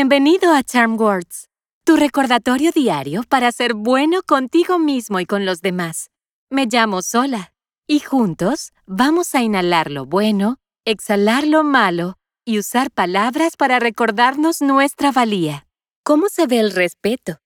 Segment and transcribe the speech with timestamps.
[0.00, 1.50] Bienvenido a Charm Words,
[1.84, 6.08] tu recordatorio diario para ser bueno contigo mismo y con los demás.
[6.48, 7.52] Me llamo Sola
[7.86, 10.56] y juntos vamos a inhalar lo bueno,
[10.86, 12.16] exhalar lo malo
[12.46, 15.66] y usar palabras para recordarnos nuestra valía.
[16.02, 17.36] ¿Cómo se ve el respeto?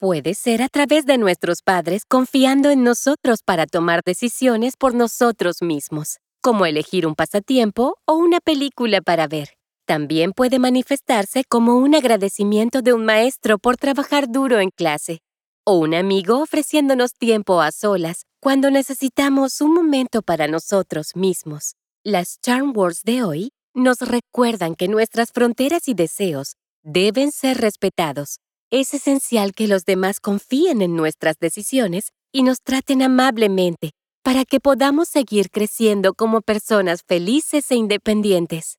[0.00, 5.62] Puede ser a través de nuestros padres confiando en nosotros para tomar decisiones por nosotros
[5.62, 9.59] mismos, como elegir un pasatiempo o una película para ver.
[9.90, 15.18] También puede manifestarse como un agradecimiento de un maestro por trabajar duro en clase,
[15.66, 21.74] o un amigo ofreciéndonos tiempo a solas cuando necesitamos un momento para nosotros mismos.
[22.04, 26.54] Las Charm Words de hoy nos recuerdan que nuestras fronteras y deseos
[26.84, 28.38] deben ser respetados.
[28.70, 33.90] Es esencial que los demás confíen en nuestras decisiones y nos traten amablemente
[34.22, 38.76] para que podamos seguir creciendo como personas felices e independientes.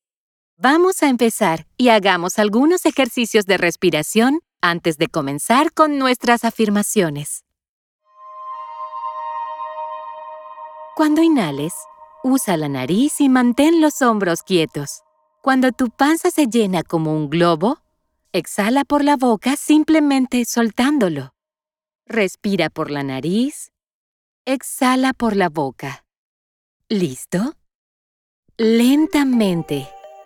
[0.63, 7.45] Vamos a empezar y hagamos algunos ejercicios de respiración antes de comenzar con nuestras afirmaciones.
[10.95, 11.73] Cuando inhales,
[12.23, 15.01] usa la nariz y mantén los hombros quietos.
[15.41, 17.79] Cuando tu panza se llena como un globo,
[18.31, 21.33] exhala por la boca simplemente soltándolo.
[22.05, 23.71] Respira por la nariz,
[24.45, 26.05] exhala por la boca.
[26.87, 27.55] ¿Listo?
[28.57, 29.89] Lentamente.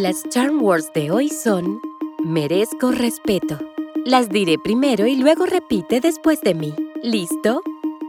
[0.00, 1.78] Las charm words de hoy son
[2.24, 3.58] merezco respeto.
[4.06, 6.74] Las diré primero y luego repite después de mí.
[7.02, 7.60] ¿Listo?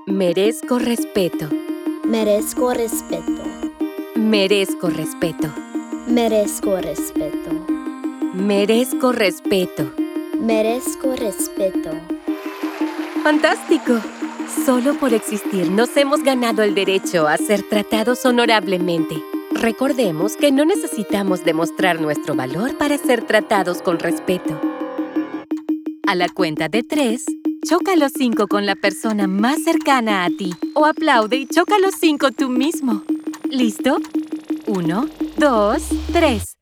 [0.06, 1.50] Merezco respeto.
[2.06, 3.44] Merezco respeto.
[4.16, 5.50] Merezco respeto.
[6.07, 7.50] Merezco respeto.
[8.35, 9.91] Merezco respeto.
[10.40, 11.90] Merezco respeto.
[13.22, 14.00] ¡Fantástico!
[14.66, 19.31] Solo por existir nos hemos ganado el derecho a ser tratados honorablemente.
[19.53, 24.59] Recordemos que no necesitamos demostrar nuestro valor para ser tratados con respeto.
[26.07, 27.25] A la cuenta de tres,
[27.67, 31.95] choca los cinco con la persona más cercana a ti o aplaude y choca los
[31.95, 33.03] cinco tú mismo.
[33.50, 33.97] ¿Listo?
[34.67, 35.07] Uno,
[35.38, 36.57] dos, tres.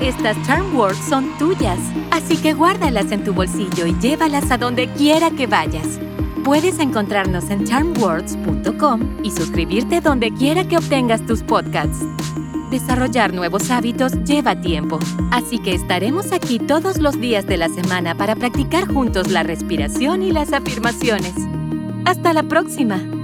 [0.00, 1.78] Estas Charm Words son tuyas,
[2.10, 5.98] así que guárdalas en tu bolsillo y llévalas a donde quiera que vayas.
[6.44, 11.98] Puedes encontrarnos en charmwords.com y suscribirte donde quiera que obtengas tus podcasts.
[12.70, 14.98] Desarrollar nuevos hábitos lleva tiempo,
[15.32, 20.22] así que estaremos aquí todos los días de la semana para practicar juntos la respiración
[20.22, 21.34] y las afirmaciones.
[22.04, 23.19] ¡Hasta la próxima!